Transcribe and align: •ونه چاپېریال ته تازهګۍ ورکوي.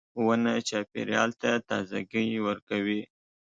•ونه 0.25 0.53
چاپېریال 0.69 1.29
ته 1.41 1.49
تازهګۍ 1.69 2.29
ورکوي. 2.47 3.01